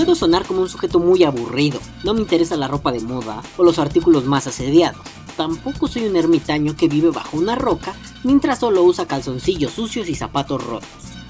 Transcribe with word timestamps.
Puedo 0.00 0.14
sonar 0.14 0.46
como 0.46 0.62
un 0.62 0.68
sujeto 0.70 0.98
muy 0.98 1.24
aburrido, 1.24 1.78
no 2.04 2.14
me 2.14 2.22
interesa 2.22 2.56
la 2.56 2.68
ropa 2.68 2.90
de 2.90 3.00
moda 3.00 3.42
o 3.58 3.64
los 3.64 3.78
artículos 3.78 4.24
más 4.24 4.46
asediados. 4.46 5.02
Tampoco 5.36 5.88
soy 5.88 6.06
un 6.06 6.16
ermitaño 6.16 6.74
que 6.74 6.88
vive 6.88 7.10
bajo 7.10 7.36
una 7.36 7.54
roca 7.54 7.94
mientras 8.24 8.60
solo 8.60 8.82
usa 8.82 9.06
calzoncillos 9.06 9.72
sucios 9.72 10.08
y 10.08 10.14
zapatos 10.14 10.64
rotos. 10.64 10.88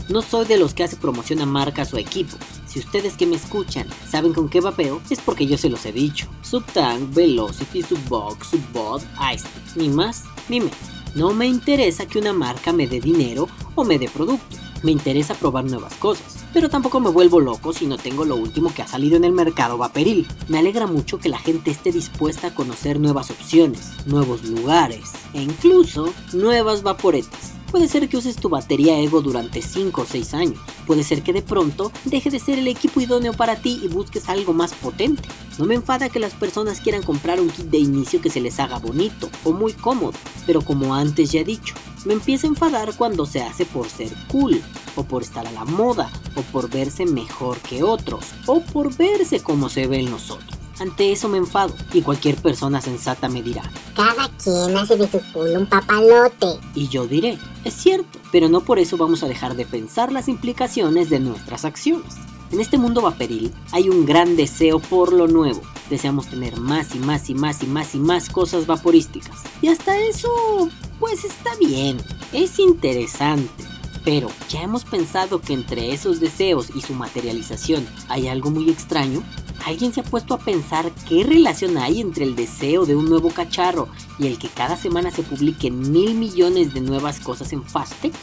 No 0.09 0.23
soy 0.23 0.47
de 0.47 0.57
los 0.57 0.73
que 0.73 0.85
hace 0.85 0.95
promoción 0.95 1.41
a 1.41 1.47
marcas 1.47 1.93
o 1.93 1.99
equipos. 1.99 2.39
Si 2.69 2.79
ustedes 2.79 3.17
que 3.17 3.27
me 3.27 3.35
escuchan 3.35 3.89
saben 4.09 4.33
con 4.33 4.49
qué 4.49 4.61
vapeo, 4.61 5.03
es 5.11 5.19
porque 5.19 5.49
yo 5.49 5.59
se 5.59 5.69
los 5.69 5.85
he 5.85 5.91
dicho. 5.91 6.29
Subtank, 6.43 7.13
Velocity, 7.13 7.83
Subbox, 7.83 8.51
Subbot, 8.51 9.03
Ice, 9.35 9.49
ni 9.75 9.89
más 9.89 10.27
ni 10.49 10.61
menos. 10.61 10.79
No 11.17 11.35
me 11.35 11.49
interesa 11.49 12.07
que 12.07 12.21
una 12.21 12.33
marca 12.33 12.73
me 12.73 12.87
dé 12.87 13.01
dinero 13.01 13.49
o 13.75 13.83
me 13.83 13.99
dé 13.99 14.09
productos. 14.09 14.61
Me 14.83 14.93
interesa 14.93 15.35
probar 15.35 15.65
nuevas 15.65 15.95
cosas, 15.95 16.45
pero 16.55 16.69
tampoco 16.69 17.01
me 17.01 17.11
vuelvo 17.11 17.41
loco 17.41 17.73
si 17.73 17.87
no 17.87 17.99
tengo 17.99 18.25
lo 18.25 18.37
último 18.37 18.73
que 18.73 18.83
ha 18.83 18.87
salido 18.87 19.17
en 19.17 19.25
el 19.25 19.33
mercado 19.33 19.77
vaporil. 19.77 20.27
Me 20.49 20.59
alegra 20.59 20.87
mucho 20.87 21.19
que 21.19 21.29
la 21.29 21.39
gente 21.39 21.71
esté 21.71 21.93
dispuesta 21.93 22.49
a 22.49 22.55
conocer 22.55 22.99
nuevas 22.99 23.31
opciones, 23.31 23.93
nuevos 24.07 24.45
lugares 24.45 25.13
e 25.35 25.43
incluso 25.43 26.13
nuevas 26.33 26.83
vaporetas. 26.83 27.53
Puede 27.71 27.89
ser 27.89 28.09
que 28.09 28.17
uses 28.17 28.37
tu 28.37 28.49
batería 28.49 28.99
Ego 28.99 29.21
durante 29.21 29.63
5 29.63 30.01
o 30.01 30.07
6 30.07 30.35
años. 30.35 30.59
Puede 30.87 31.05
ser 31.05 31.23
que 31.23 31.33
de 31.33 31.43
pronto 31.43 31.93
deje 32.05 32.31
de 32.31 32.41
ser 32.41 32.59
el 32.59 32.69
equipo 32.69 33.01
idóneo 33.01 33.33
para 33.33 33.57
ti 33.57 33.81
y 33.83 33.89
busques 33.89 34.29
algo 34.29 34.53
más 34.53 34.73
potente. 34.75 35.23
No 35.59 35.67
me 35.67 35.75
enfada 35.75 36.09
que 36.09 36.19
las 36.19 36.33
personas 36.35 36.81
quieran 36.81 37.03
comprar 37.03 37.41
un 37.41 37.49
kit 37.51 37.67
de 37.67 37.79
inicio 37.79 38.21
que 38.21 38.31
se 38.31 38.41
les 38.41 38.59
haga 38.59 38.79
bonito 38.79 39.29
o 39.45 39.53
muy 39.53 39.73
cómodo, 39.73 40.15
pero 40.47 40.63
como 40.63 40.95
antes 40.95 41.31
ya 41.33 41.41
he 41.41 41.45
dicho, 41.45 41.75
me 42.05 42.15
empieza 42.15 42.47
a 42.47 42.51
enfadar 42.51 42.95
cuando 42.97 43.27
se 43.27 43.43
hace 43.43 43.67
por 43.67 43.89
ser 43.89 44.11
cool, 44.29 44.61
o 44.97 45.05
por 45.05 45.23
estar 45.23 45.47
a 45.47 45.53
la 45.53 45.65
moda, 45.65 46.11
o 46.35 46.43
por 46.43 46.69
verse 46.71 47.05
mejor 47.07 47.59
que 47.59 47.83
otros, 47.83 48.25
o 48.47 48.61
por 48.61 48.97
verse 48.97 49.41
como 49.41 49.69
se 49.69 49.87
ve 49.87 50.01
en 50.01 50.11
nosotros. 50.11 50.59
Ante 50.81 51.13
eso 51.13 51.29
me 51.29 51.37
enfado 51.37 51.75
y 51.93 52.01
cualquier 52.01 52.37
persona 52.37 52.81
sensata 52.81 53.29
me 53.29 53.43
dirá, 53.43 53.63
Cada 53.95 54.29
quien 54.43 54.75
hace 54.79 54.97
de 54.97 55.07
su 55.11 55.21
culo 55.31 55.61
un 55.61 55.67
papalote. 55.67 56.59
y 56.75 56.89
yo 56.89 57.07
diré, 57.07 57.39
es 57.65 57.75
cierto, 57.75 58.19
pero 58.33 58.49
no 58.49 58.61
por 58.63 58.79
eso 58.79 58.97
vamos 58.97 59.23
a 59.23 59.29
dejar 59.29 59.55
de 59.55 59.67
pensar 59.67 60.13
las 60.13 60.29
implicaciones 60.29 61.11
de 61.11 61.21
nuestras 61.21 61.65
acciones. 61.65 62.15
En 62.51 62.61
este 62.61 62.79
mundo 62.79 63.01
vaporil 63.01 63.53
hay 63.71 63.89
un 63.89 64.07
gran 64.07 64.37
deseo 64.37 64.81
por 64.81 65.13
lo 65.13 65.29
nuevo. 65.29 65.61
Deseamos 65.89 66.27
tener 66.27 66.59
más 66.59 66.95
y 66.95 66.99
más 66.99 67.31
y 67.31 67.35
más 67.35 67.63
y 67.63 67.67
más 67.67 67.95
y 67.95 67.99
más 67.99 68.29
cosas 68.29 68.67
vaporísticas. 68.67 69.43
Y 69.63 69.69
hasta 69.69 69.99
eso, 69.99 70.69
pues 70.99 71.25
está 71.25 71.51
bien, 71.61 71.99
es 72.33 72.59
interesante. 72.59 73.65
Pero, 74.05 74.29
¿ya 74.49 74.63
hemos 74.63 74.85
pensado 74.85 75.41
que 75.41 75.53
entre 75.53 75.93
esos 75.93 76.21
deseos 76.21 76.71
y 76.75 76.81
su 76.81 76.95
materialización 76.95 77.87
hay 78.09 78.29
algo 78.29 78.51
muy 78.51 78.71
extraño? 78.71 79.23
¿Alguien 79.67 79.93
se 79.93 80.01
ha 80.01 80.05
puesto 80.05 80.35
a 80.35 80.39
pensar 80.39 80.91
qué 81.07 81.23
relación 81.23 81.77
hay 81.77 82.01
entre 82.01 82.25
el 82.25 82.35
deseo 82.35 82.87
de 82.87 82.97
un 82.97 83.11
nuevo 83.11 83.31
cacharro 83.31 83.89
y 84.19 84.27
el 84.27 84.39
que 84.39 84.49
cada 84.49 84.77
semana 84.77 85.11
se 85.11 85.23
publiquen 85.23 85.93
mil 85.93 86.15
millones 86.15 86.73
de 86.73 86.81
nuevas 86.81 87.21
cosas 87.21 87.53
en 87.53 87.63
Fastec? 87.63 88.15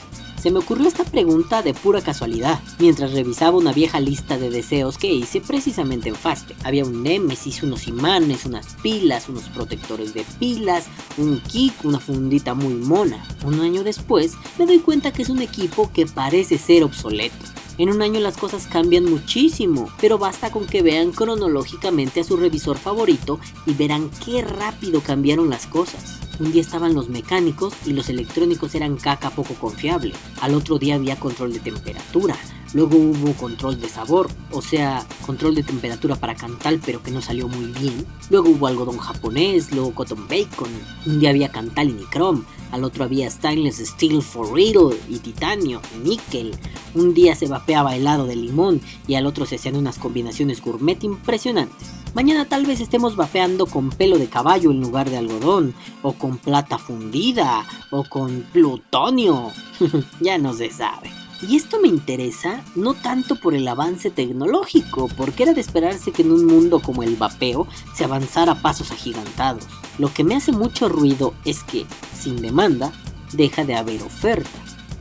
Se 0.42 0.52
me 0.52 0.60
ocurrió 0.60 0.88
esta 0.88 1.04
pregunta 1.04 1.64
de 1.64 1.74
pura 1.74 2.02
casualidad, 2.02 2.60
mientras 2.78 3.12
revisaba 3.12 3.58
una 3.58 3.74
vieja 3.74 4.00
lista 4.00 4.38
de 4.38 4.52
deseos 4.52 5.00
que 5.00 5.12
hice 5.12 5.42
precisamente 5.42 6.10
en 6.10 6.16
Fastec. 6.16 6.56
Había 6.64 6.86
un 6.86 7.02
Nemesis, 7.02 7.64
unos 7.64 7.88
imanes, 7.88 8.46
unas 8.46 8.76
pilas, 8.84 9.30
unos 9.30 9.50
protectores 9.50 10.14
de 10.14 10.24
pilas, 10.40 10.86
un 11.18 11.42
kick, 11.42 11.84
una 11.84 12.00
fundita 12.00 12.54
muy 12.54 12.76
mona. 12.76 13.26
Un 13.46 13.62
año 13.62 13.84
después, 13.84 14.34
me 14.60 14.68
doy 14.68 14.78
cuenta 14.80 15.12
que 15.12 15.24
es 15.24 15.30
un 15.30 15.42
equipo 15.42 15.92
que 15.92 16.06
parece 16.06 16.60
ser 16.60 16.84
obsoleto. 16.84 17.36
En 17.80 17.90
un 17.90 18.02
año 18.02 18.20
las 18.20 18.38
cosas 18.38 18.68
cambian 18.68 19.06
muchísimo, 19.06 19.90
pero 20.00 20.18
basta 20.18 20.52
con 20.52 20.68
que 20.68 20.82
vean 20.84 21.12
cronológicamente 21.12 22.22
a 22.22 22.24
su 22.24 22.38
revisor 22.38 22.78
favorito 22.78 23.40
y 23.66 23.74
verán 23.74 24.10
qué 24.24 24.44
rápido 24.44 25.02
cambiaron 25.02 25.50
las 25.50 25.68
cosas. 25.68 26.27
Un 26.40 26.52
día 26.52 26.62
estaban 26.62 26.94
los 26.94 27.10
mecánicos 27.10 27.74
y 27.86 27.94
los 27.94 28.10
electrónicos 28.10 28.76
eran 28.76 28.98
caca 28.98 29.32
poco 29.32 29.56
confiable. 29.56 30.14
Al 30.42 30.54
otro 30.54 30.78
día 30.78 30.96
había 30.96 31.20
control 31.20 31.52
de 31.52 31.60
temperatura. 31.60 32.36
Luego 32.74 32.98
hubo 32.98 33.34
control 33.34 33.80
de 33.80 33.90
sabor, 33.90 34.30
o 34.52 34.62
sea, 34.62 35.04
control 35.26 35.56
de 35.56 35.64
temperatura 35.64 36.16
para 36.16 36.36
Cantal 36.36 36.80
pero 36.86 37.02
que 37.02 37.12
no 37.12 37.22
salió 37.22 37.48
muy 37.48 37.72
bien. 37.72 38.06
Luego 38.30 38.50
hubo 38.50 38.68
algodón 38.68 38.98
japonés, 38.98 39.72
luego 39.72 39.96
cotton 39.96 40.28
bacon. 40.28 40.70
Un 41.08 41.20
día 41.20 41.32
había 41.32 41.52
Cantal 41.52 41.90
y 41.90 41.94
Nicrom. 41.94 42.44
Al 42.72 42.84
otro 42.84 43.06
había 43.06 43.32
stainless 43.32 43.78
steel 43.78 44.22
for 44.22 44.54
real 44.54 44.96
y 45.10 45.18
titanio 45.20 45.82
y 45.96 46.10
níquel. 46.10 46.56
Un 46.94 47.14
día 47.16 47.36
se 47.36 47.48
vapeaba 47.48 47.96
helado 47.96 48.28
de 48.28 48.36
limón 48.36 48.82
y 49.08 49.16
al 49.16 49.26
otro 49.26 49.46
se 49.46 49.56
hacían 49.56 49.76
unas 49.76 49.98
combinaciones 49.98 50.62
gourmet 50.62 51.04
impresionantes. 51.04 51.98
Mañana 52.18 52.46
tal 52.46 52.66
vez 52.66 52.80
estemos 52.80 53.16
vapeando 53.16 53.68
con 53.68 53.92
pelo 53.92 54.18
de 54.18 54.26
caballo 54.26 54.72
en 54.72 54.82
lugar 54.82 55.08
de 55.08 55.18
algodón, 55.18 55.76
o 56.02 56.14
con 56.14 56.40
plata 56.40 56.80
fundida, 56.80 57.64
o 57.92 58.06
con 58.06 58.42
plutonio. 58.52 59.52
ya 60.20 60.40
no 60.40 60.52
se 60.54 60.72
sabe. 60.72 61.12
Y 61.48 61.56
esto 61.56 61.80
me 61.80 61.88
interesa 61.88 62.64
no 62.74 62.96
tanto 62.96 63.36
por 63.36 63.54
el 63.54 63.68
avance 63.68 64.10
tecnológico, 64.10 65.10
porque 65.16 65.44
era 65.44 65.54
de 65.54 65.62
esperarse 65.62 66.12
que 66.12 66.24
en 66.24 66.32
un 66.32 66.48
mundo 66.48 66.80
como 66.80 67.04
el 67.04 67.18
vapeo 67.18 67.68
se 67.94 68.06
avanzara 68.06 68.54
a 68.54 68.62
pasos 68.64 68.90
agigantados. 68.90 69.66
Lo 70.00 70.12
que 70.12 70.24
me 70.24 70.36
hace 70.36 70.52
mucho 70.52 70.90
ruido 70.90 71.36
es 71.46 71.64
que, 71.64 71.86
sin 72.20 72.42
demanda, 72.42 72.92
deja 73.34 73.64
de 73.64 73.76
haber 73.76 74.02
oferta. 74.02 74.58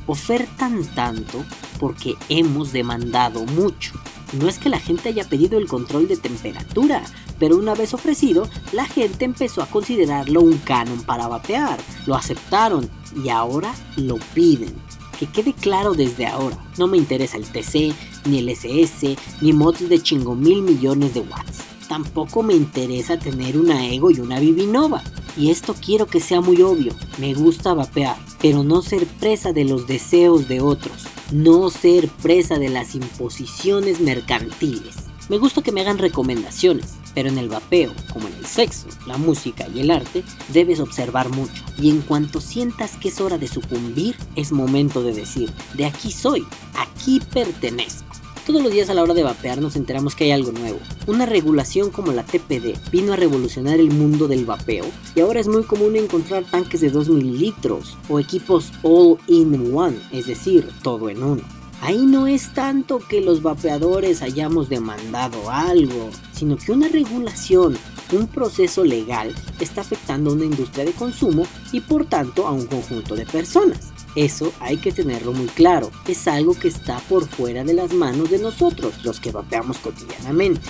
Ofertan 0.06 0.84
tanto 0.94 1.42
porque 1.80 2.14
hemos 2.28 2.72
demandado 2.72 3.42
mucho. 3.46 3.94
No 4.32 4.48
es 4.48 4.58
que 4.58 4.68
la 4.68 4.80
gente 4.80 5.08
haya 5.08 5.28
pedido 5.28 5.58
el 5.58 5.68
control 5.68 6.08
de 6.08 6.16
temperatura, 6.16 7.02
pero 7.38 7.56
una 7.56 7.74
vez 7.74 7.94
ofrecido, 7.94 8.48
la 8.72 8.84
gente 8.86 9.24
empezó 9.24 9.62
a 9.62 9.66
considerarlo 9.66 10.40
un 10.40 10.58
canon 10.58 11.02
para 11.02 11.28
vapear. 11.28 11.78
Lo 12.06 12.14
aceptaron 12.16 12.90
y 13.24 13.28
ahora 13.28 13.74
lo 13.96 14.16
piden. 14.34 14.74
Que 15.18 15.26
quede 15.26 15.54
claro 15.54 15.94
desde 15.94 16.26
ahora, 16.26 16.58
no 16.76 16.88
me 16.88 16.98
interesa 16.98 17.38
el 17.38 17.44
TC, 17.44 17.94
ni 18.26 18.40
el 18.40 18.48
SS, 18.50 19.16
ni 19.40 19.52
mods 19.52 19.88
de 19.88 20.02
chingo 20.02 20.34
mil 20.34 20.62
millones 20.62 21.14
de 21.14 21.20
watts. 21.20 21.60
Tampoco 21.88 22.42
me 22.42 22.54
interesa 22.54 23.18
tener 23.18 23.56
una 23.56 23.86
Ego 23.86 24.10
y 24.10 24.20
una 24.20 24.40
Vivinova. 24.40 25.02
Y 25.36 25.50
esto 25.50 25.74
quiero 25.74 26.06
que 26.06 26.20
sea 26.20 26.40
muy 26.40 26.60
obvio, 26.62 26.94
me 27.18 27.32
gusta 27.34 27.74
vapear, 27.74 28.16
pero 28.40 28.62
no 28.62 28.82
ser 28.82 29.06
presa 29.06 29.52
de 29.52 29.64
los 29.64 29.86
deseos 29.86 30.48
de 30.48 30.60
otros, 30.60 31.04
no 31.32 31.70
ser 31.70 32.08
presa 32.08 32.58
de 32.58 32.68
las 32.68 32.94
imposiciones 32.94 34.00
mercantiles. 34.00 34.96
Me 35.28 35.38
gusta 35.38 35.60
que 35.60 35.72
me 35.72 35.80
hagan 35.80 35.98
recomendaciones, 35.98 36.94
pero 37.14 37.28
en 37.28 37.38
el 37.38 37.48
vapeo, 37.48 37.92
como 38.12 38.28
en 38.28 38.34
el 38.34 38.46
sexo, 38.46 38.86
la 39.06 39.16
música 39.16 39.66
y 39.74 39.80
el 39.80 39.90
arte, 39.90 40.22
debes 40.52 40.78
observar 40.78 41.30
mucho. 41.30 41.64
Y 41.80 41.90
en 41.90 42.00
cuanto 42.02 42.40
sientas 42.40 42.96
que 42.96 43.08
es 43.08 43.20
hora 43.20 43.36
de 43.36 43.48
sucumbir, 43.48 44.16
es 44.36 44.52
momento 44.52 45.02
de 45.02 45.12
decir, 45.12 45.50
de 45.74 45.86
aquí 45.86 46.12
soy, 46.12 46.46
aquí 46.78 47.20
pertenezco. 47.32 48.06
Todos 48.46 48.62
los 48.62 48.70
días 48.70 48.88
a 48.88 48.94
la 48.94 49.02
hora 49.02 49.12
de 49.12 49.24
vapear 49.24 49.60
nos 49.60 49.74
enteramos 49.74 50.14
que 50.14 50.22
hay 50.22 50.30
algo 50.30 50.52
nuevo. 50.52 50.78
Una 51.08 51.26
regulación 51.26 51.90
como 51.90 52.12
la 52.12 52.22
TPD 52.22 52.78
vino 52.92 53.12
a 53.12 53.16
revolucionar 53.16 53.80
el 53.80 53.90
mundo 53.90 54.28
del 54.28 54.44
vapeo 54.44 54.84
y 55.16 55.20
ahora 55.20 55.40
es 55.40 55.48
muy 55.48 55.64
común 55.64 55.96
encontrar 55.96 56.44
tanques 56.44 56.80
de 56.80 56.90
2 56.90 57.08
mililitros 57.08 57.98
o 58.08 58.20
equipos 58.20 58.72
all 58.84 59.18
in 59.26 59.74
one, 59.74 59.98
es 60.12 60.28
decir, 60.28 60.68
todo 60.84 61.10
en 61.10 61.24
uno. 61.24 61.42
Ahí 61.80 62.06
no 62.06 62.28
es 62.28 62.54
tanto 62.54 63.00
que 63.00 63.20
los 63.20 63.42
vapeadores 63.42 64.22
hayamos 64.22 64.68
demandado 64.68 65.50
algo, 65.50 66.10
sino 66.30 66.56
que 66.56 66.70
una 66.70 66.86
regulación, 66.86 67.76
un 68.12 68.28
proceso 68.28 68.84
legal 68.84 69.34
está 69.58 69.80
afectando 69.80 70.30
a 70.30 70.34
una 70.34 70.44
industria 70.44 70.84
de 70.84 70.92
consumo 70.92 71.48
y 71.72 71.80
por 71.80 72.06
tanto 72.06 72.46
a 72.46 72.52
un 72.52 72.66
conjunto 72.66 73.16
de 73.16 73.26
personas. 73.26 73.95
Eso 74.16 74.52
hay 74.60 74.78
que 74.78 74.92
tenerlo 74.92 75.32
muy 75.32 75.46
claro, 75.46 75.90
es 76.08 76.26
algo 76.26 76.58
que 76.58 76.68
está 76.68 76.98
por 77.00 77.28
fuera 77.28 77.64
de 77.64 77.74
las 77.74 77.92
manos 77.92 78.30
de 78.30 78.38
nosotros, 78.38 79.04
los 79.04 79.20
que 79.20 79.30
vapeamos 79.30 79.76
cotidianamente. 79.78 80.62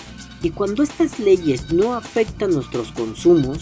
Y 0.43 0.51
cuando 0.51 0.83
estas 0.83 1.21
leyes 1.21 1.73
no 1.73 1.95
afectan 1.95 2.51
nuestros 2.51 2.91
consumos, 2.91 3.61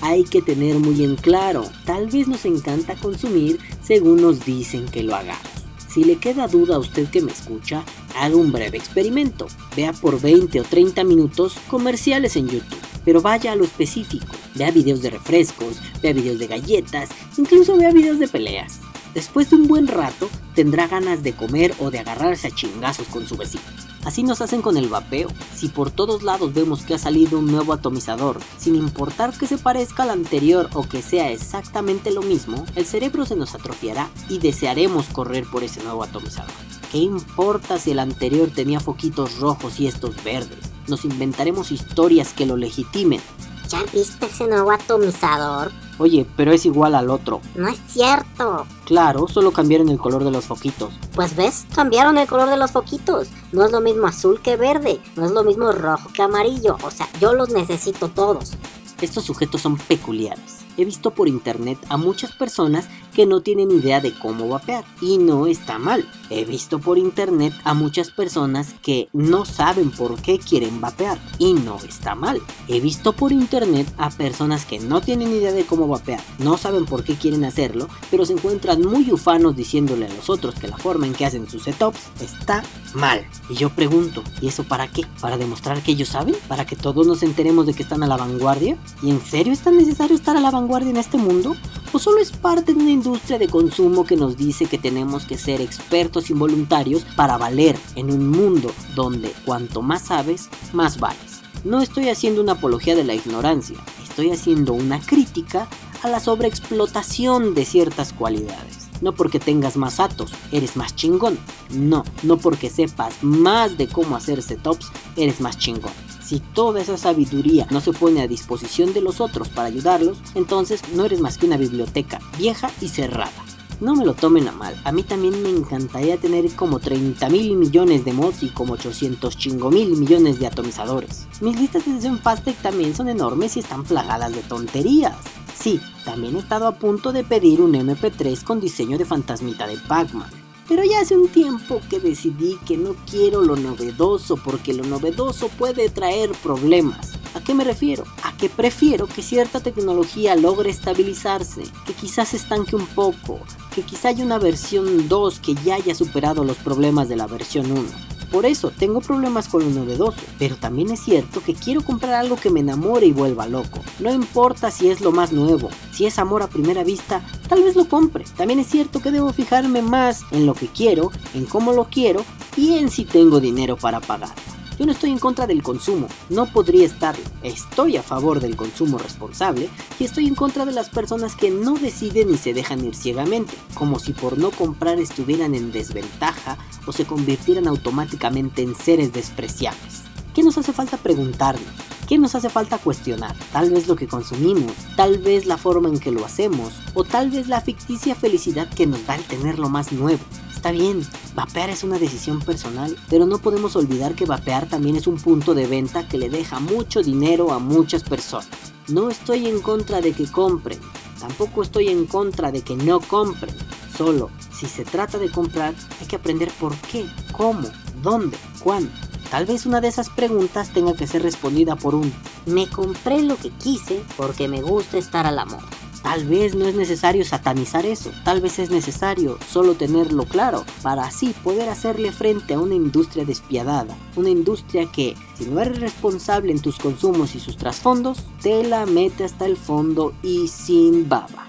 hay 0.00 0.24
que 0.24 0.40
tener 0.40 0.78
muy 0.78 1.04
en 1.04 1.16
claro, 1.16 1.64
tal 1.84 2.06
vez 2.06 2.28
nos 2.28 2.46
encanta 2.46 2.96
consumir 2.96 3.58
según 3.82 4.22
nos 4.22 4.44
dicen 4.44 4.86
que 4.86 5.02
lo 5.02 5.14
hagamos. 5.14 5.42
Si 5.88 6.04
le 6.04 6.16
queda 6.16 6.48
duda 6.48 6.76
a 6.76 6.78
usted 6.78 7.08
que 7.08 7.22
me 7.22 7.32
escucha, 7.32 7.84
haga 8.18 8.36
un 8.36 8.52
breve 8.52 8.76
experimento. 8.76 9.46
Vea 9.74 9.92
por 9.92 10.20
20 10.20 10.60
o 10.60 10.64
30 10.64 11.04
minutos 11.04 11.56
comerciales 11.68 12.36
en 12.36 12.48
YouTube, 12.48 12.80
pero 13.04 13.22
vaya 13.22 13.52
a 13.52 13.56
lo 13.56 13.64
específico. 13.64 14.34
Vea 14.54 14.70
videos 14.70 15.00
de 15.00 15.10
refrescos, 15.10 15.80
vea 16.02 16.12
videos 16.12 16.38
de 16.38 16.46
galletas, 16.48 17.10
incluso 17.38 17.76
vea 17.76 17.92
videos 17.92 18.18
de 18.18 18.28
peleas. 18.28 18.80
Después 19.16 19.48
de 19.48 19.56
un 19.56 19.66
buen 19.66 19.86
rato, 19.86 20.28
tendrá 20.54 20.88
ganas 20.88 21.22
de 21.22 21.32
comer 21.32 21.74
o 21.78 21.90
de 21.90 22.00
agarrarse 22.00 22.48
a 22.48 22.50
chingazos 22.50 23.08
con 23.08 23.26
su 23.26 23.34
vecino. 23.34 23.64
Así 24.04 24.22
nos 24.22 24.42
hacen 24.42 24.60
con 24.60 24.76
el 24.76 24.88
vapeo. 24.88 25.30
Si 25.54 25.68
por 25.68 25.90
todos 25.90 26.22
lados 26.22 26.52
vemos 26.52 26.82
que 26.82 26.92
ha 26.92 26.98
salido 26.98 27.38
un 27.38 27.46
nuevo 27.46 27.72
atomizador, 27.72 28.38
sin 28.58 28.74
importar 28.74 29.32
que 29.32 29.46
se 29.46 29.56
parezca 29.56 30.02
al 30.02 30.10
anterior 30.10 30.68
o 30.74 30.86
que 30.86 31.00
sea 31.00 31.32
exactamente 31.32 32.10
lo 32.10 32.20
mismo, 32.20 32.66
el 32.74 32.84
cerebro 32.84 33.24
se 33.24 33.36
nos 33.36 33.54
atrofiará 33.54 34.10
y 34.28 34.38
desearemos 34.38 35.06
correr 35.06 35.46
por 35.50 35.64
ese 35.64 35.82
nuevo 35.82 36.04
atomizador. 36.04 36.52
¿Qué 36.92 36.98
importa 36.98 37.78
si 37.78 37.92
el 37.92 38.00
anterior 38.00 38.50
tenía 38.54 38.80
foquitos 38.80 39.38
rojos 39.38 39.80
y 39.80 39.86
estos 39.86 40.22
verdes? 40.24 40.58
Nos 40.88 41.06
inventaremos 41.06 41.72
historias 41.72 42.34
que 42.34 42.44
lo 42.44 42.58
legitimen. 42.58 43.22
¿Ya 43.70 43.82
viste 43.94 44.26
ese 44.26 44.46
nuevo 44.46 44.72
atomizador? 44.72 45.72
Oye, 45.98 46.26
pero 46.36 46.52
es 46.52 46.66
igual 46.66 46.94
al 46.94 47.10
otro. 47.10 47.40
No 47.54 47.68
es 47.68 47.78
cierto. 47.86 48.66
Claro, 48.84 49.26
solo 49.28 49.50
cambiaron 49.50 49.88
el 49.88 49.98
color 49.98 50.24
de 50.24 50.30
los 50.30 50.44
foquitos. 50.44 50.92
Pues 51.14 51.34
ves, 51.34 51.66
cambiaron 51.74 52.18
el 52.18 52.28
color 52.28 52.50
de 52.50 52.56
los 52.56 52.70
foquitos. 52.70 53.28
No 53.52 53.64
es 53.64 53.72
lo 53.72 53.80
mismo 53.80 54.06
azul 54.06 54.40
que 54.42 54.56
verde, 54.56 55.00
no 55.16 55.24
es 55.24 55.32
lo 55.32 55.42
mismo 55.42 55.72
rojo 55.72 56.10
que 56.12 56.22
amarillo. 56.22 56.76
O 56.82 56.90
sea, 56.90 57.08
yo 57.20 57.32
los 57.32 57.50
necesito 57.50 58.08
todos. 58.08 58.52
Estos 59.00 59.24
sujetos 59.24 59.60
son 59.60 59.76
peculiares. 59.76 60.64
He 60.78 60.84
visto 60.84 61.10
por 61.10 61.28
internet 61.28 61.78
a 61.88 61.96
muchas 61.96 62.32
personas 62.32 62.88
que 63.16 63.24
no 63.24 63.40
tienen 63.40 63.70
idea 63.70 64.02
de 64.02 64.12
cómo 64.12 64.46
vapear 64.46 64.84
y 65.00 65.16
no 65.16 65.46
está 65.46 65.78
mal. 65.78 66.06
He 66.28 66.44
visto 66.44 66.80
por 66.80 66.98
internet 66.98 67.54
a 67.64 67.72
muchas 67.72 68.10
personas 68.10 68.74
que 68.82 69.08
no 69.14 69.46
saben 69.46 69.90
por 69.90 70.20
qué 70.20 70.38
quieren 70.38 70.82
vapear 70.82 71.18
y 71.38 71.54
no 71.54 71.78
está 71.88 72.14
mal. 72.14 72.42
He 72.68 72.78
visto 72.78 73.14
por 73.14 73.32
internet 73.32 73.90
a 73.96 74.10
personas 74.10 74.66
que 74.66 74.80
no 74.80 75.00
tienen 75.00 75.30
idea 75.30 75.52
de 75.52 75.64
cómo 75.64 75.88
vapear, 75.88 76.20
no 76.40 76.58
saben 76.58 76.84
por 76.84 77.04
qué 77.04 77.14
quieren 77.14 77.46
hacerlo, 77.46 77.88
pero 78.10 78.26
se 78.26 78.34
encuentran 78.34 78.82
muy 78.82 79.10
ufanos 79.10 79.56
diciéndole 79.56 80.04
a 80.04 80.12
los 80.12 80.28
otros 80.28 80.56
que 80.56 80.68
la 80.68 80.76
forma 80.76 81.06
en 81.06 81.14
que 81.14 81.24
hacen 81.24 81.48
sus 81.48 81.62
setups 81.62 82.00
está 82.20 82.64
mal. 82.92 83.24
Y 83.48 83.54
yo 83.54 83.70
pregunto, 83.70 84.22
¿y 84.42 84.48
eso 84.48 84.64
para 84.64 84.88
qué? 84.88 85.06
¿Para 85.22 85.38
demostrar 85.38 85.82
que 85.82 85.92
ellos 85.92 86.10
saben? 86.10 86.36
¿Para 86.48 86.66
que 86.66 86.76
todos 86.76 87.06
nos 87.06 87.22
enteremos 87.22 87.64
de 87.64 87.72
que 87.72 87.82
están 87.82 88.02
a 88.02 88.06
la 88.06 88.18
vanguardia? 88.18 88.76
¿Y 89.02 89.08
en 89.08 89.22
serio 89.22 89.54
es 89.54 89.60
tan 89.60 89.78
necesario 89.78 90.14
estar 90.14 90.36
a 90.36 90.40
la 90.40 90.50
vanguardia 90.50 90.90
en 90.90 90.98
este 90.98 91.16
mundo? 91.16 91.56
¿O 91.96 91.98
solo 91.98 92.20
es 92.20 92.30
parte 92.30 92.74
de 92.74 92.80
una 92.80 92.90
industria 92.90 93.38
de 93.38 93.48
consumo 93.48 94.04
que 94.04 94.16
nos 94.16 94.36
dice 94.36 94.66
que 94.66 94.76
tenemos 94.76 95.24
que 95.24 95.38
ser 95.38 95.62
expertos 95.62 96.28
involuntarios 96.28 97.06
para 97.16 97.38
valer 97.38 97.74
en 97.94 98.12
un 98.12 98.28
mundo 98.28 98.70
donde 98.94 99.32
cuanto 99.46 99.80
más 99.80 100.02
sabes, 100.02 100.50
más 100.74 101.00
vales? 101.00 101.40
No 101.64 101.80
estoy 101.80 102.10
haciendo 102.10 102.42
una 102.42 102.52
apología 102.52 102.94
de 102.94 103.04
la 103.04 103.14
ignorancia, 103.14 103.78
estoy 104.06 104.30
haciendo 104.30 104.74
una 104.74 105.00
crítica 105.00 105.68
a 106.02 106.10
la 106.10 106.20
sobreexplotación 106.20 107.54
de 107.54 107.64
ciertas 107.64 108.12
cualidades. 108.12 108.88
No 109.00 109.14
porque 109.14 109.40
tengas 109.40 109.78
más 109.78 109.98
atos, 109.98 110.32
eres 110.52 110.76
más 110.76 110.94
chingón. 110.96 111.38
No, 111.70 112.04
no 112.22 112.36
porque 112.36 112.68
sepas 112.68 113.22
más 113.22 113.78
de 113.78 113.88
cómo 113.88 114.16
hacer 114.16 114.42
setups, 114.42 114.92
eres 115.16 115.40
más 115.40 115.56
chingón. 115.56 115.94
Si 116.26 116.40
toda 116.40 116.80
esa 116.80 116.96
sabiduría 116.96 117.68
no 117.70 117.80
se 117.80 117.92
pone 117.92 118.20
a 118.20 118.26
disposición 118.26 118.92
de 118.92 119.00
los 119.00 119.20
otros 119.20 119.48
para 119.48 119.68
ayudarlos, 119.68 120.18
entonces 120.34 120.82
no 120.92 121.04
eres 121.04 121.20
más 121.20 121.38
que 121.38 121.46
una 121.46 121.56
biblioteca 121.56 122.18
vieja 122.36 122.68
y 122.80 122.88
cerrada. 122.88 123.30
No 123.78 123.94
me 123.94 124.04
lo 124.04 124.14
tomen 124.14 124.48
a 124.48 124.52
mal, 124.52 124.74
a 124.82 124.90
mí 124.90 125.04
también 125.04 125.40
me 125.40 125.50
encantaría 125.50 126.16
tener 126.16 126.50
como 126.56 126.80
30 126.80 127.28
mil 127.28 127.54
millones 127.54 128.04
de 128.04 128.12
mods 128.12 128.42
y 128.42 128.48
como 128.48 128.72
800 128.72 129.36
chingo 129.36 129.70
mil 129.70 129.96
millones 129.96 130.40
de 130.40 130.48
atomizadores. 130.48 131.28
Mis 131.40 131.60
listas 131.60 131.84
de 131.84 131.92
sesión 131.92 132.18
Fastec 132.18 132.56
también 132.56 132.96
son 132.96 133.08
enormes 133.08 133.56
y 133.56 133.60
están 133.60 133.84
plagadas 133.84 134.34
de 134.34 134.40
tonterías. 134.40 135.14
Sí, 135.54 135.80
también 136.04 136.34
he 136.34 136.40
estado 136.40 136.66
a 136.66 136.74
punto 136.74 137.12
de 137.12 137.22
pedir 137.22 137.60
un 137.60 137.74
MP3 137.74 138.42
con 138.42 138.60
diseño 138.60 138.98
de 138.98 139.04
fantasmita 139.04 139.68
de 139.68 139.76
Pac-Man. 139.76 140.45
Pero 140.68 140.82
ya 140.82 141.00
hace 141.00 141.16
un 141.16 141.28
tiempo 141.28 141.80
que 141.88 142.00
decidí 142.00 142.58
que 142.66 142.76
no 142.76 142.96
quiero 143.08 143.42
lo 143.42 143.54
novedoso 143.54 144.36
porque 144.36 144.72
lo 144.72 144.84
novedoso 144.84 145.48
puede 145.48 145.88
traer 145.90 146.32
problemas. 146.42 147.12
¿A 147.34 147.40
qué 147.40 147.54
me 147.54 147.62
refiero? 147.62 148.04
A 148.24 148.36
que 148.36 148.48
prefiero 148.48 149.06
que 149.06 149.22
cierta 149.22 149.60
tecnología 149.60 150.34
logre 150.34 150.70
estabilizarse, 150.70 151.62
que 151.86 151.92
quizás 151.92 152.34
estanque 152.34 152.74
un 152.74 152.86
poco, 152.86 153.38
que 153.74 153.82
quizá 153.82 154.08
haya 154.08 154.24
una 154.24 154.38
versión 154.38 155.08
2 155.08 155.38
que 155.38 155.54
ya 155.54 155.76
haya 155.76 155.94
superado 155.94 156.42
los 156.42 156.56
problemas 156.56 157.08
de 157.08 157.16
la 157.16 157.28
versión 157.28 157.70
1. 157.70 157.82
Por 158.30 158.44
eso 158.44 158.70
tengo 158.70 159.00
problemas 159.00 159.48
con 159.48 159.62
lo 159.62 159.70
novedoso, 159.70 160.18
pero 160.38 160.56
también 160.56 160.90
es 160.90 161.00
cierto 161.00 161.42
que 161.42 161.54
quiero 161.54 161.82
comprar 161.82 162.14
algo 162.14 162.36
que 162.36 162.50
me 162.50 162.60
enamore 162.60 163.06
y 163.06 163.12
vuelva 163.12 163.46
loco. 163.46 163.80
No 164.00 164.12
importa 164.12 164.70
si 164.70 164.88
es 164.88 165.00
lo 165.00 165.12
más 165.12 165.32
nuevo, 165.32 165.68
si 165.92 166.06
es 166.06 166.18
amor 166.18 166.42
a 166.42 166.48
primera 166.48 166.84
vista, 166.84 167.22
tal 167.48 167.62
vez 167.62 167.76
lo 167.76 167.88
compre. 167.88 168.24
También 168.36 168.58
es 168.58 168.66
cierto 168.66 169.00
que 169.00 169.12
debo 169.12 169.32
fijarme 169.32 169.82
más 169.82 170.24
en 170.32 170.46
lo 170.46 170.54
que 170.54 170.66
quiero, 170.66 171.10
en 171.34 171.46
cómo 171.46 171.72
lo 171.72 171.84
quiero 171.84 172.24
y 172.56 172.74
en 172.74 172.90
si 172.90 173.04
tengo 173.04 173.40
dinero 173.40 173.76
para 173.76 174.00
pagar. 174.00 174.34
Yo 174.78 174.84
no 174.84 174.92
estoy 174.92 175.10
en 175.10 175.18
contra 175.18 175.46
del 175.46 175.62
consumo, 175.62 176.06
no 176.28 176.46
podría 176.52 176.84
estarlo. 176.84 177.24
Estoy 177.42 177.96
a 177.96 178.02
favor 178.02 178.40
del 178.40 178.56
consumo 178.56 178.98
responsable 178.98 179.70
y 179.98 180.04
estoy 180.04 180.26
en 180.26 180.34
contra 180.34 180.66
de 180.66 180.72
las 180.72 180.90
personas 180.90 181.34
que 181.34 181.50
no 181.50 181.74
deciden 181.74 182.30
y 182.30 182.36
se 182.36 182.52
dejan 182.52 182.84
ir 182.84 182.94
ciegamente, 182.94 183.54
como 183.72 183.98
si 183.98 184.12
por 184.12 184.36
no 184.36 184.50
comprar 184.50 185.00
estuvieran 185.00 185.54
en 185.54 185.72
desventaja 185.72 186.58
o 186.86 186.92
se 186.92 187.04
convirtieran 187.04 187.68
automáticamente 187.68 188.62
en 188.62 188.74
seres 188.74 189.12
despreciables. 189.12 190.02
¿Qué 190.34 190.42
nos 190.42 190.58
hace 190.58 190.72
falta 190.72 190.96
preguntarnos? 190.96 191.66
¿Qué 192.06 192.18
nos 192.18 192.34
hace 192.36 192.50
falta 192.50 192.78
cuestionar? 192.78 193.34
Tal 193.52 193.70
vez 193.70 193.88
lo 193.88 193.96
que 193.96 194.06
consumimos, 194.06 194.72
tal 194.94 195.18
vez 195.18 195.44
la 195.44 195.56
forma 195.56 195.88
en 195.88 195.98
que 195.98 196.12
lo 196.12 196.24
hacemos, 196.24 196.74
o 196.94 197.02
tal 197.02 197.30
vez 197.30 197.48
la 197.48 197.60
ficticia 197.60 198.14
felicidad 198.14 198.68
que 198.68 198.86
nos 198.86 199.04
da 199.06 199.16
el 199.16 199.24
tener 199.24 199.58
lo 199.58 199.68
más 199.68 199.90
nuevo. 199.92 200.22
Está 200.54 200.70
bien, 200.70 201.04
vapear 201.34 201.70
es 201.70 201.82
una 201.84 201.98
decisión 201.98 202.40
personal, 202.40 202.96
pero 203.08 203.26
no 203.26 203.38
podemos 203.38 203.76
olvidar 203.76 204.14
que 204.14 204.24
vapear 204.24 204.66
también 204.68 204.96
es 204.96 205.06
un 205.06 205.16
punto 205.16 205.54
de 205.54 205.66
venta 205.66 206.06
que 206.06 206.18
le 206.18 206.30
deja 206.30 206.60
mucho 206.60 207.02
dinero 207.02 207.52
a 207.52 207.58
muchas 207.58 208.04
personas. 208.04 208.48
No 208.88 209.10
estoy 209.10 209.48
en 209.48 209.60
contra 209.60 210.00
de 210.00 210.12
que 210.12 210.30
compren, 210.30 210.78
tampoco 211.18 211.62
estoy 211.62 211.88
en 211.88 212.06
contra 212.06 212.52
de 212.52 212.62
que 212.62 212.76
no 212.76 213.00
compren. 213.00 213.54
Solo, 213.96 214.30
si 214.52 214.66
se 214.66 214.84
trata 214.84 215.18
de 215.18 215.30
comprar, 215.30 215.74
hay 216.00 216.06
que 216.06 216.16
aprender 216.16 216.50
por 216.60 216.76
qué, 216.76 217.06
cómo, 217.32 217.68
dónde, 218.02 218.36
cuándo. 218.62 218.90
Tal 219.30 219.46
vez 219.46 219.66
una 219.66 219.80
de 219.80 219.88
esas 219.88 220.10
preguntas 220.10 220.72
tenga 220.72 220.94
que 220.94 221.06
ser 221.06 221.22
respondida 221.22 221.76
por 221.76 221.94
un 221.94 222.12
me 222.46 222.68
compré 222.68 223.22
lo 223.22 223.36
que 223.36 223.50
quise 223.50 224.02
porque 224.16 224.48
me 224.48 224.62
gusta 224.62 224.98
estar 224.98 225.26
al 225.26 225.38
amor. 225.38 225.62
Tal 226.02 226.24
vez 226.24 226.54
no 226.54 226.66
es 226.66 226.76
necesario 226.76 227.24
satanizar 227.24 227.84
eso, 227.84 228.12
tal 228.24 228.40
vez 228.40 228.60
es 228.60 228.70
necesario 228.70 229.38
solo 229.50 229.74
tenerlo 229.74 230.24
claro 230.24 230.64
para 230.82 231.02
así 231.02 231.34
poder 231.42 231.68
hacerle 231.68 232.12
frente 232.12 232.54
a 232.54 232.60
una 232.60 232.76
industria 232.76 233.24
despiadada, 233.24 233.96
una 234.14 234.30
industria 234.30 234.86
que, 234.92 235.16
si 235.36 235.46
no 235.46 235.60
eres 235.60 235.80
responsable 235.80 236.52
en 236.52 236.60
tus 236.60 236.78
consumos 236.78 237.34
y 237.34 237.40
sus 237.40 237.56
trasfondos, 237.56 238.22
te 238.40 238.62
la 238.62 238.86
mete 238.86 239.24
hasta 239.24 239.46
el 239.46 239.56
fondo 239.56 240.14
y 240.22 240.46
sin 240.46 241.08
baba. 241.08 241.48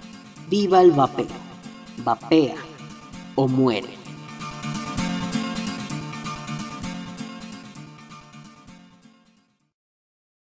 Viva 0.49 0.81
el 0.81 0.91
vapeo. 0.91 1.46
Vapea 1.97 2.55
o 3.35 3.47
muere. 3.47 3.96